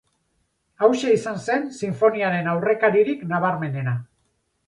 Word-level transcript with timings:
Hauxe 0.85 1.11
izan 1.17 1.37
zen 1.49 1.67
sinfoniaren 1.81 2.49
aurrekaririk 2.55 3.21
nabarmenena. 3.35 3.97